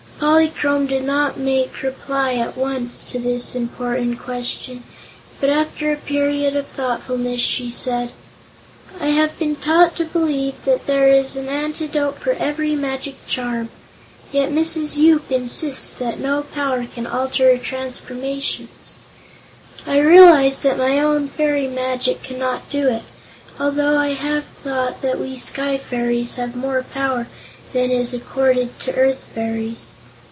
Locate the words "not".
1.03-1.39